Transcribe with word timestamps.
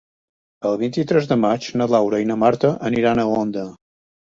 El 0.69 0.79
vint-i-tres 0.83 1.27
de 1.33 1.37
maig 1.43 1.69
na 1.83 1.89
Laura 1.97 2.23
i 2.25 2.29
na 2.33 2.39
Marta 2.47 2.73
aniran 2.91 3.25
a 3.27 3.29
Onda. 3.37 3.71